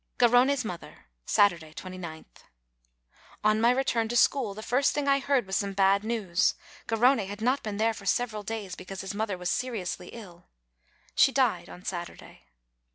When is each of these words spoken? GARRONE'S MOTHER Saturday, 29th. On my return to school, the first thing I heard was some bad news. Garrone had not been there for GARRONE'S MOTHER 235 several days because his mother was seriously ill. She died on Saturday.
GARRONE'S 0.17 0.65
MOTHER 0.65 1.05
Saturday, 1.27 1.75
29th. 1.75 2.41
On 3.43 3.61
my 3.61 3.69
return 3.69 4.07
to 4.07 4.17
school, 4.17 4.55
the 4.55 4.63
first 4.63 4.95
thing 4.95 5.07
I 5.07 5.19
heard 5.19 5.45
was 5.45 5.55
some 5.57 5.73
bad 5.73 6.03
news. 6.03 6.55
Garrone 6.87 7.27
had 7.27 7.39
not 7.39 7.61
been 7.61 7.77
there 7.77 7.93
for 7.93 8.05
GARRONE'S 8.05 8.19
MOTHER 8.33 8.47
235 8.47 8.47
several 8.47 8.65
days 8.71 8.75
because 8.75 9.01
his 9.01 9.13
mother 9.13 9.37
was 9.37 9.51
seriously 9.51 10.07
ill. 10.07 10.45
She 11.13 11.31
died 11.31 11.69
on 11.69 11.85
Saturday. 11.85 12.47